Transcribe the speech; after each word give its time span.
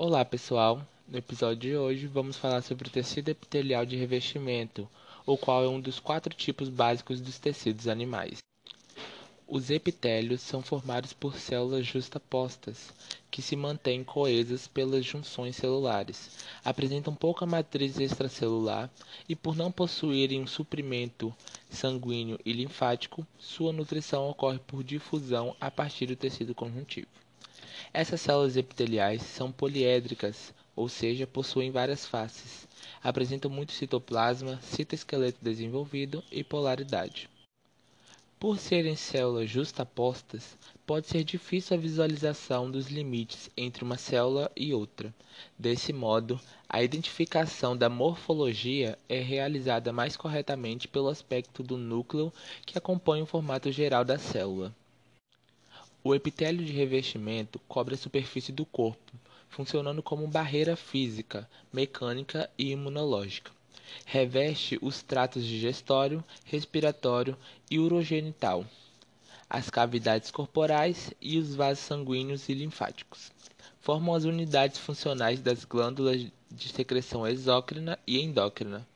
Olá 0.00 0.24
pessoal, 0.24 0.86
no 1.08 1.18
episódio 1.18 1.56
de 1.56 1.76
hoje 1.76 2.06
vamos 2.06 2.36
falar 2.36 2.62
sobre 2.62 2.86
o 2.86 2.90
tecido 2.90 3.30
epitelial 3.30 3.84
de 3.84 3.96
revestimento, 3.96 4.88
o 5.26 5.36
qual 5.36 5.64
é 5.64 5.68
um 5.68 5.80
dos 5.80 5.98
quatro 5.98 6.32
tipos 6.32 6.68
básicos 6.68 7.20
dos 7.20 7.36
tecidos 7.36 7.88
animais. 7.88 8.38
Os 9.44 9.70
epitélios 9.70 10.40
são 10.40 10.62
formados 10.62 11.12
por 11.12 11.36
células 11.36 11.84
justapostas, 11.84 12.94
que 13.28 13.42
se 13.42 13.56
mantêm 13.56 14.04
coesas 14.04 14.68
pelas 14.68 15.04
junções 15.04 15.56
celulares, 15.56 16.30
apresentam 16.64 17.12
pouca 17.12 17.44
matriz 17.44 17.98
extracelular 17.98 18.88
e, 19.28 19.34
por 19.34 19.56
não 19.56 19.72
possuírem 19.72 20.40
um 20.40 20.46
suprimento 20.46 21.34
sanguíneo 21.68 22.38
e 22.44 22.52
linfático, 22.52 23.26
sua 23.36 23.72
nutrição 23.72 24.30
ocorre 24.30 24.60
por 24.60 24.84
difusão 24.84 25.56
a 25.60 25.72
partir 25.72 26.06
do 26.06 26.14
tecido 26.14 26.54
conjuntivo. 26.54 27.08
Essas 27.92 28.20
células 28.20 28.56
epiteliais 28.56 29.22
são 29.22 29.50
poliédricas, 29.50 30.52
ou 30.76 30.88
seja, 30.88 31.26
possuem 31.26 31.70
várias 31.70 32.06
faces. 32.06 32.68
Apresentam 33.02 33.50
muito 33.50 33.72
citoplasma, 33.72 34.60
citoesqueleto 34.62 35.38
desenvolvido 35.42 36.22
e 36.30 36.44
polaridade. 36.44 37.28
Por 38.38 38.58
serem 38.58 38.94
células 38.94 39.50
justapostas, 39.50 40.56
pode 40.86 41.08
ser 41.08 41.24
difícil 41.24 41.76
a 41.76 41.80
visualização 41.80 42.70
dos 42.70 42.86
limites 42.86 43.50
entre 43.56 43.82
uma 43.82 43.96
célula 43.96 44.48
e 44.56 44.72
outra. 44.72 45.12
Desse 45.58 45.92
modo, 45.92 46.40
a 46.68 46.80
identificação 46.80 47.76
da 47.76 47.88
morfologia 47.88 48.96
é 49.08 49.18
realizada 49.18 49.92
mais 49.92 50.16
corretamente 50.16 50.86
pelo 50.86 51.08
aspecto 51.08 51.64
do 51.64 51.76
núcleo 51.76 52.32
que 52.64 52.78
acompanha 52.78 53.24
o 53.24 53.26
formato 53.26 53.72
geral 53.72 54.04
da 54.04 54.18
célula. 54.18 54.72
O 56.08 56.14
epitélio 56.14 56.64
de 56.64 56.72
revestimento 56.72 57.60
cobre 57.68 57.94
a 57.94 57.98
superfície 57.98 58.50
do 58.50 58.64
corpo, 58.64 59.12
funcionando 59.50 60.02
como 60.02 60.26
barreira 60.26 60.74
física, 60.74 61.46
mecânica 61.70 62.48
e 62.56 62.70
imunológica. 62.70 63.50
Reveste 64.06 64.78
os 64.80 65.02
tratos 65.02 65.44
digestório, 65.44 66.24
respiratório 66.46 67.36
e 67.70 67.78
urogenital, 67.78 68.64
as 69.50 69.68
cavidades 69.68 70.30
corporais 70.30 71.12
e 71.20 71.36
os 71.36 71.54
vasos 71.54 71.84
sanguíneos 71.84 72.48
e 72.48 72.54
linfáticos. 72.54 73.30
Formam 73.82 74.14
as 74.14 74.24
unidades 74.24 74.78
funcionais 74.78 75.42
das 75.42 75.66
glândulas 75.66 76.26
de 76.50 76.68
secreção 76.70 77.26
exócrina 77.26 77.98
e 78.06 78.18
endócrina, 78.18 78.88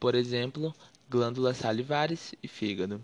por 0.00 0.16
exemplo, 0.16 0.74
glândulas 1.08 1.58
salivares 1.58 2.34
e 2.42 2.48
fígado. 2.48 3.00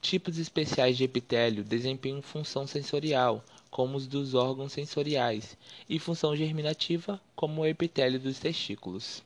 Tipos 0.00 0.38
especiais 0.38 0.96
de 0.96 1.04
epitélio 1.04 1.62
desempenham 1.62 2.22
função 2.22 2.66
sensorial, 2.66 3.44
como 3.70 3.98
os 3.98 4.06
dos 4.06 4.34
órgãos 4.34 4.72
sensoriais, 4.72 5.58
e 5.88 5.98
função 5.98 6.34
germinativa, 6.34 7.20
como 7.36 7.60
o 7.60 7.66
epitélio 7.66 8.18
dos 8.18 8.38
testículos. 8.38 9.22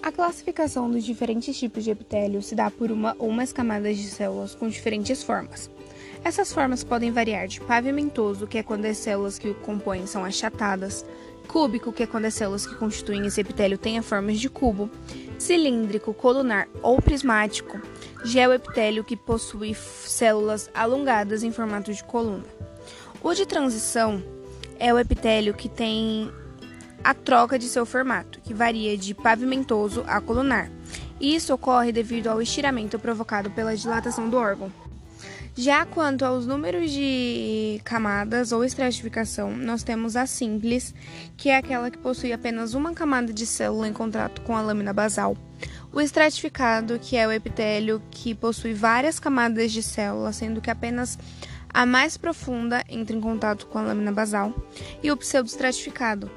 A 0.00 0.12
classificação 0.12 0.88
dos 0.88 1.04
diferentes 1.04 1.58
tipos 1.58 1.82
de 1.82 1.90
epitélio 1.90 2.40
se 2.40 2.54
dá 2.54 2.70
por 2.70 2.92
uma 2.92 3.16
ou 3.18 3.32
mais 3.32 3.52
camadas 3.52 3.96
de 3.96 4.04
células 4.04 4.54
com 4.54 4.68
diferentes 4.68 5.24
formas. 5.24 5.68
Essas 6.22 6.52
formas 6.52 6.84
podem 6.84 7.10
variar 7.10 7.48
de 7.48 7.60
pavimentoso, 7.60 8.46
que 8.46 8.58
é 8.58 8.62
quando 8.62 8.84
as 8.84 8.96
células 8.96 9.38
que 9.38 9.48
o 9.48 9.54
compõem 9.56 10.06
são 10.06 10.24
achatadas, 10.24 11.04
cúbico, 11.46 11.92
que 11.92 12.02
é 12.02 12.06
quando 12.06 12.26
as 12.26 12.34
células 12.34 12.66
que 12.66 12.74
constituem 12.74 13.26
esse 13.26 13.40
epitélio 13.40 13.78
têm 13.78 14.02
formas 14.02 14.38
de 14.38 14.50
cubo, 14.50 14.90
cilíndrico, 15.38 16.12
colunar 16.12 16.68
ou 16.82 17.00
prismático, 17.00 17.80
geoepitélio 18.24 19.04
que 19.04 19.16
possui 19.16 19.74
células 19.74 20.70
alongadas 20.74 21.42
em 21.42 21.52
formato 21.52 21.92
de 21.92 22.04
coluna. 22.04 22.44
O 23.22 23.32
de 23.32 23.46
transição 23.46 24.22
é 24.78 24.92
o 24.92 24.98
epitélio 24.98 25.54
que 25.54 25.68
tem 25.68 26.30
a 27.02 27.14
troca 27.14 27.58
de 27.58 27.66
seu 27.66 27.86
formato, 27.86 28.40
que 28.40 28.52
varia 28.52 28.96
de 28.96 29.14
pavimentoso 29.14 30.04
a 30.06 30.20
colunar. 30.20 30.70
Isso 31.20 31.54
ocorre 31.54 31.92
devido 31.92 32.26
ao 32.26 32.42
estiramento 32.42 32.98
provocado 32.98 33.50
pela 33.50 33.76
dilatação 33.76 34.28
do 34.28 34.36
órgão. 34.36 34.70
Já 35.58 35.86
quanto 35.86 36.22
aos 36.22 36.46
números 36.46 36.90
de 36.90 37.80
camadas 37.82 38.52
ou 38.52 38.62
estratificação, 38.62 39.56
nós 39.56 39.82
temos 39.82 40.14
a 40.14 40.26
simples, 40.26 40.94
que 41.34 41.48
é 41.48 41.56
aquela 41.56 41.90
que 41.90 41.96
possui 41.96 42.30
apenas 42.30 42.74
uma 42.74 42.92
camada 42.92 43.32
de 43.32 43.46
célula 43.46 43.88
em 43.88 43.92
contato 43.92 44.42
com 44.42 44.54
a 44.54 44.60
lâmina 44.60 44.92
basal. 44.92 45.34
O 45.90 45.98
estratificado, 45.98 46.98
que 46.98 47.16
é 47.16 47.26
o 47.26 47.32
epitélio 47.32 48.02
que 48.10 48.34
possui 48.34 48.74
várias 48.74 49.18
camadas 49.18 49.72
de 49.72 49.82
célula, 49.82 50.30
sendo 50.30 50.60
que 50.60 50.70
apenas 50.70 51.18
a 51.72 51.86
mais 51.86 52.18
profunda 52.18 52.84
entra 52.86 53.16
em 53.16 53.20
contato 53.20 53.66
com 53.66 53.78
a 53.78 53.82
lâmina 53.82 54.12
basal. 54.12 54.52
E 55.02 55.10
o 55.10 55.16
pseudoestratificado, 55.16 56.30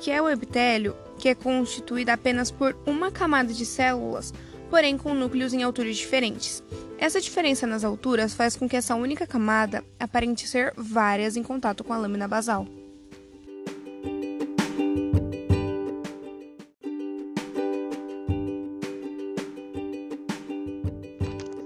que 0.00 0.12
é 0.12 0.22
o 0.22 0.28
epitélio 0.28 0.96
que 1.18 1.28
é 1.28 1.34
constituído 1.34 2.12
apenas 2.12 2.52
por 2.52 2.76
uma 2.86 3.10
camada 3.10 3.52
de 3.52 3.66
células, 3.66 4.32
porém 4.70 4.96
com 4.96 5.12
núcleos 5.12 5.52
em 5.52 5.62
alturas 5.62 5.96
diferentes. 5.96 6.62
Essa 6.96 7.20
diferença 7.20 7.66
nas 7.66 7.84
alturas 7.84 8.32
faz 8.32 8.56
com 8.56 8.68
que 8.68 8.76
essa 8.76 8.94
única 8.94 9.26
camada 9.26 9.84
aparente 9.98 10.46
ser 10.46 10.72
várias 10.76 11.36
em 11.36 11.42
contato 11.42 11.82
com 11.82 11.92
a 11.92 11.98
lâmina 11.98 12.28
basal. 12.28 12.66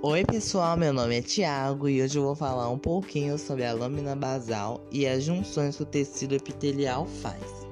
Oi 0.02 0.22
pessoal, 0.24 0.76
meu 0.76 0.92
nome 0.92 1.18
é 1.18 1.22
Thiago 1.22 1.88
e 1.88 2.02
hoje 2.02 2.18
eu 2.18 2.22
vou 2.22 2.36
falar 2.36 2.68
um 2.68 2.78
pouquinho 2.78 3.38
sobre 3.38 3.64
a 3.64 3.72
lâmina 3.72 4.14
basal 4.14 4.86
e 4.92 5.06
as 5.06 5.24
junções 5.24 5.76
que 5.76 5.82
o 5.82 5.86
tecido 5.86 6.34
epitelial 6.34 7.06
faz. 7.06 7.63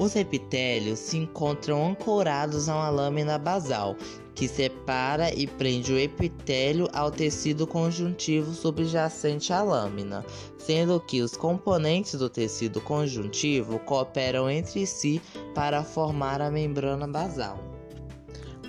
Os 0.00 0.16
epitélios 0.16 0.98
se 0.98 1.18
encontram 1.18 1.86
ancorados 1.88 2.70
a 2.70 2.74
uma 2.74 2.88
lâmina 2.88 3.36
basal, 3.36 3.94
que 4.34 4.48
separa 4.48 5.30
e 5.34 5.46
prende 5.46 5.92
o 5.92 5.98
epitélio 5.98 6.88
ao 6.94 7.10
tecido 7.10 7.66
conjuntivo 7.66 8.54
subjacente 8.54 9.52
à 9.52 9.62
lâmina, 9.62 10.24
sendo 10.56 10.98
que 11.00 11.20
os 11.20 11.36
componentes 11.36 12.14
do 12.14 12.30
tecido 12.30 12.80
conjuntivo 12.80 13.78
cooperam 13.80 14.48
entre 14.48 14.86
si 14.86 15.20
para 15.54 15.84
formar 15.84 16.40
a 16.40 16.50
membrana 16.50 17.06
basal. 17.06 17.69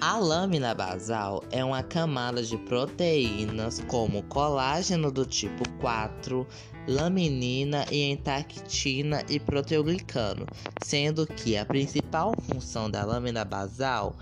A 0.04 0.18
lâmina 0.18 0.74
basal 0.74 1.44
é 1.52 1.64
uma 1.64 1.84
camada 1.84 2.42
de 2.42 2.58
proteínas 2.58 3.80
como 3.82 4.24
colágeno 4.24 5.12
do 5.12 5.28
tipo 5.28 5.64
4, 5.80 6.48
laminina 6.88 7.86
e 7.92 8.10
entactina 8.10 9.24
e 9.30 9.40
proteoglicano, 9.40 10.48
sendo 10.84 11.28
que 11.28 11.56
a 11.56 11.64
principal 11.64 12.34
função 12.52 12.90
da 12.90 13.06
lâmina 13.06 13.46
basal 13.46 14.16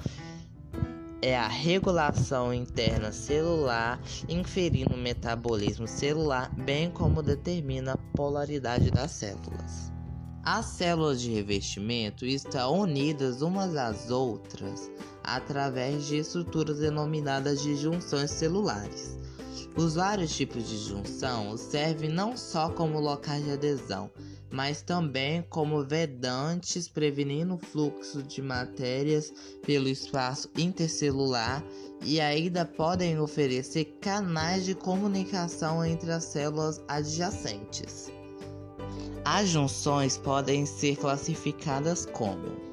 é 1.21 1.37
a 1.37 1.47
regulação 1.47 2.53
interna 2.53 3.13
celular, 3.13 4.01
inferindo 4.27 4.95
o 4.95 4.97
metabolismo 4.97 5.87
celular, 5.87 6.53
bem 6.55 6.91
como 6.91 7.23
determina 7.23 7.93
a 7.93 8.17
polaridade 8.17 8.91
das 8.91 9.11
células. 9.11 9.98
As 10.43 10.65
células 10.67 11.21
de 11.21 11.31
revestimento 11.31 12.25
estão 12.25 12.79
unidas 12.79 13.41
umas 13.41 13.75
às 13.75 14.09
outras 14.09 14.89
através 15.21 16.07
de 16.07 16.17
estruturas 16.17 16.79
denominadas 16.79 17.61
de 17.61 17.75
junções 17.75 18.31
celulares. 18.31 19.17
Os 19.75 19.95
vários 19.95 20.35
tipos 20.35 20.67
de 20.67 20.77
junção 20.77 21.55
servem 21.57 22.09
não 22.09 22.37
só 22.37 22.69
como 22.69 22.99
locais 22.99 23.43
de 23.43 23.51
adesão, 23.51 24.09
mas 24.49 24.81
também 24.81 25.43
como 25.49 25.83
vedantes, 25.83 26.87
prevenindo 26.87 27.55
o 27.55 27.59
fluxo 27.59 28.23
de 28.23 28.41
matérias 28.41 29.31
pelo 29.65 29.89
espaço 29.89 30.49
intercelular 30.57 31.63
e 32.01 32.19
ainda 32.19 32.65
podem 32.65 33.19
oferecer 33.19 33.97
canais 34.01 34.65
de 34.65 34.73
comunicação 34.73 35.85
entre 35.85 36.11
as 36.11 36.23
células 36.23 36.81
adjacentes. 36.87 38.18
As 39.23 39.49
junções 39.49 40.17
podem 40.17 40.65
ser 40.65 40.95
classificadas 40.95 42.05
como 42.05 42.69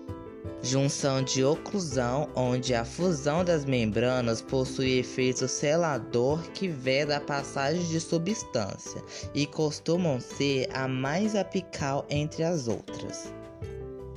junção 0.66 1.22
de 1.22 1.44
oclusão, 1.44 2.28
onde 2.34 2.74
a 2.74 2.84
fusão 2.84 3.44
das 3.44 3.64
membranas 3.64 4.42
possui 4.42 4.98
efeito 4.98 5.46
selador 5.46 6.42
que 6.50 6.66
veda 6.66 7.18
a 7.18 7.20
passagem 7.20 7.84
de 7.84 8.00
substância 8.00 9.02
e 9.32 9.46
costumam 9.46 10.20
ser 10.20 10.68
a 10.74 10.88
mais 10.88 11.36
apical 11.36 12.04
entre 12.10 12.42
as 12.42 12.66
outras. 12.66 13.32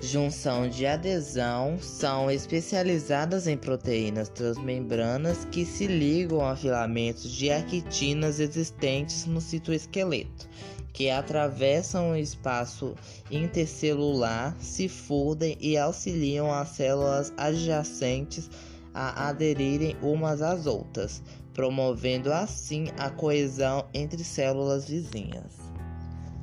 Junção 0.01 0.69
de 0.69 0.85
adesão 0.85 1.77
são 1.79 2.31
especializadas 2.31 3.47
em 3.47 3.57
proteínas 3.57 4.29
transmembranas 4.29 5.45
que 5.51 5.65
se 5.65 5.87
ligam 5.87 6.43
a 6.43 6.55
filamentos 6.55 7.29
de 7.29 7.51
actinas 7.51 8.39
existentes 8.39 9.25
no 9.25 9.41
citoesqueleto 9.41 10.47
que 10.93 11.09
atravessam 11.09 12.11
o 12.11 12.15
espaço 12.15 12.95
intercelular, 13.29 14.55
se 14.59 14.89
fundem 14.89 15.57
e 15.59 15.77
auxiliam 15.77 16.51
as 16.51 16.69
células 16.69 17.33
adjacentes 17.37 18.49
a 18.93 19.29
aderirem 19.29 19.95
umas 20.01 20.41
às 20.41 20.65
outras, 20.65 21.21
promovendo 21.53 22.33
assim 22.33 22.87
a 22.97 23.09
coesão 23.09 23.85
entre 23.93 24.23
células 24.23 24.85
vizinhas. 24.87 25.68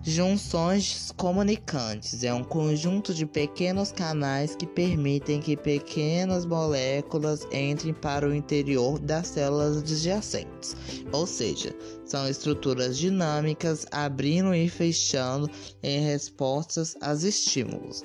Junções 0.08 1.12
comunicantes 1.17 2.23
é 2.23 2.32
um 2.32 2.44
conjunto 2.44 3.12
de 3.12 3.26
pequenos 3.26 3.91
canais 3.91 4.55
que 4.55 4.64
permitem 4.64 5.41
que 5.41 5.56
pequenas 5.56 6.47
moléculas 6.47 7.44
entrem 7.53 7.93
para 7.93 8.29
o 8.29 8.32
interior 8.32 9.00
das 9.00 9.26
células 9.26 9.79
adjacentes, 9.79 10.76
ou 11.11 11.26
seja, 11.26 11.75
são 12.05 12.29
estruturas 12.29 12.97
dinâmicas 12.97 13.85
abrindo 13.91 14.55
e 14.55 14.69
fechando 14.69 15.50
em 15.82 15.99
respostas 16.05 16.94
aos 17.00 17.25
estímulos. 17.25 18.05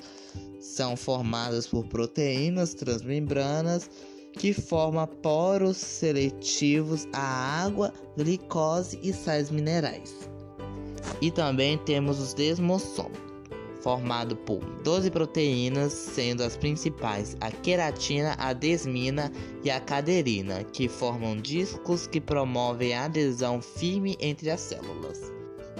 São 0.60 0.96
formadas 0.96 1.68
por 1.68 1.86
proteínas 1.86 2.74
transmembranas 2.74 3.88
que 4.32 4.52
formam 4.52 5.06
poros 5.06 5.76
seletivos 5.76 7.06
à 7.12 7.62
água, 7.62 7.92
glicose 8.16 8.98
e 9.04 9.12
sais 9.12 9.52
minerais. 9.52 10.31
E 11.22 11.30
também 11.30 11.78
temos 11.78 12.18
os 12.18 12.34
desmossomos, 12.34 13.16
formado 13.80 14.34
por 14.34 14.58
12 14.82 15.08
proteínas, 15.08 15.92
sendo 15.92 16.42
as 16.42 16.56
principais 16.56 17.36
a 17.40 17.48
queratina, 17.48 18.34
a 18.38 18.52
desmina 18.52 19.30
e 19.62 19.70
a 19.70 19.78
caderina, 19.78 20.64
que 20.64 20.88
formam 20.88 21.36
discos 21.36 22.08
que 22.08 22.20
promovem 22.20 22.92
a 22.92 23.04
adesão 23.04 23.62
firme 23.62 24.16
entre 24.18 24.50
as 24.50 24.60
células. 24.62 25.32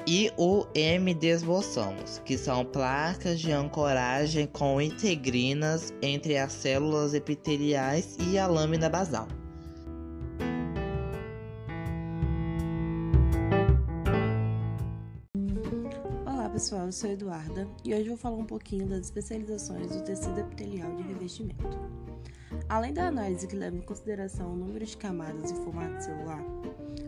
E 0.07 0.31
o 0.37 0.65
M-desmossomos, 0.77 2.21
que 2.25 2.39
são 2.39 2.65
placas 2.65 3.41
de 3.41 3.51
ancoragem 3.51 4.47
com 4.47 4.81
integrinas 4.81 5.93
entre 6.01 6.37
as 6.37 6.53
células 6.53 7.15
epiteliais 7.15 8.17
e 8.31 8.39
a 8.39 8.47
lâmina 8.47 8.89
basal. 8.89 9.27
Pessoal, 16.73 16.87
eu 16.87 16.93
sou 16.93 17.11
Eduarda 17.11 17.69
e 17.85 17.93
hoje 17.93 18.09
vou 18.09 18.17
falar 18.17 18.37
um 18.37 18.47
pouquinho 18.47 18.87
das 18.87 19.01
especializações 19.01 19.95
do 19.95 20.03
tecido 20.03 20.41
epitelial 20.41 20.97
de 20.97 21.03
revestimento. 21.03 21.69
Além 22.67 22.95
da 22.95 23.09
análise 23.09 23.47
que 23.47 23.55
leva 23.55 23.77
em 23.77 23.83
consideração 23.83 24.55
o 24.55 24.57
número 24.57 24.87
de 24.87 24.97
camadas 24.97 25.51
e 25.51 25.55
formato 25.57 26.03
celular, 26.03 26.43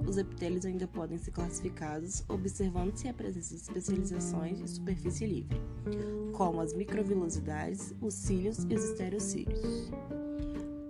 os 0.06 0.18
epitélios 0.18 0.66
ainda 0.66 0.86
podem 0.86 1.16
ser 1.16 1.30
classificados 1.30 2.22
observando 2.28 2.94
se 2.94 3.08
a 3.08 3.14
presença 3.14 3.54
de 3.54 3.62
especializações 3.62 4.58
de 4.58 4.68
superfície 4.68 5.24
livre, 5.24 5.58
como 6.34 6.60
as 6.60 6.74
microvilosidades, 6.74 7.94
os 8.02 8.12
cílios 8.12 8.66
e 8.68 8.74
os 8.74 8.84
estereocílios. 8.84 9.90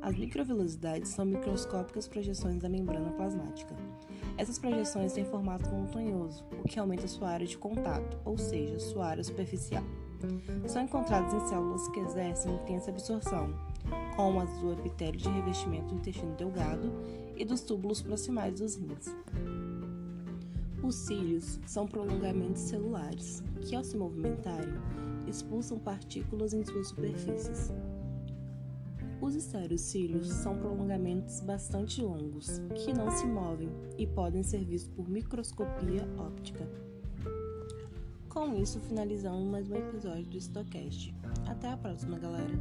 As 0.05 0.15
microvilosidades 0.19 1.09
são 1.09 1.25
microscópicas 1.25 2.07
projeções 2.07 2.61
da 2.61 2.69
membrana 2.69 3.11
plasmática, 3.13 3.75
essas 4.37 4.59
projeções 4.59 5.13
têm 5.13 5.25
formato 5.25 5.71
montanhoso, 5.71 6.45
o 6.63 6.69
que 6.69 6.79
aumenta 6.79 7.07
sua 7.07 7.31
área 7.31 7.47
de 7.47 7.57
contato, 7.57 8.19
ou 8.25 8.37
seja, 8.37 8.79
sua 8.81 9.07
área 9.07 9.23
superficial. 9.23 9.83
São 10.67 10.83
encontradas 10.83 11.33
em 11.33 11.49
células 11.49 11.89
que 11.89 12.01
exercem 12.01 12.55
intensa 12.55 12.91
absorção, 12.91 13.55
como 14.15 14.41
as 14.41 14.51
do 14.59 14.73
epitélio 14.73 15.21
de 15.21 15.29
revestimento 15.29 15.87
do 15.87 15.95
intestino 15.95 16.35
delgado 16.37 16.93
e 17.37 17.45
dos 17.45 17.63
túbulos 17.63 18.03
proximais 18.03 18.61
dos 18.61 18.77
rins. 18.77 19.15
Os 20.83 20.97
cílios 20.97 21.59
são 21.65 21.87
prolongamentos 21.87 22.61
celulares 22.61 23.43
que, 23.63 23.75
ao 23.75 23.83
se 23.83 23.97
movimentarem, 23.97 24.75
expulsam 25.27 25.79
partículas 25.79 26.53
em 26.53 26.63
suas 26.63 26.89
superfícies. 26.89 27.73
Os 29.25 29.35
estereocílios 29.35 30.29
são 30.29 30.55
prolongamentos 30.59 31.41
bastante 31.41 32.03
longos, 32.03 32.61
que 32.75 32.93
não 32.93 33.11
se 33.11 33.27
movem 33.27 33.71
e 33.97 34.07
podem 34.07 34.43
ser 34.43 34.63
vistos 34.67 34.95
por 34.95 35.09
microscopia 35.09 36.07
óptica. 36.19 36.69
Com 38.29 38.55
isso, 38.55 38.79
finalizamos 38.81 39.51
mais 39.51 39.71
um 39.71 39.77
episódio 39.77 40.27
do 40.27 40.37
Stocast. 40.37 41.15
Até 41.47 41.71
a 41.71 41.77
próxima, 41.79 42.19
galera! 42.19 42.53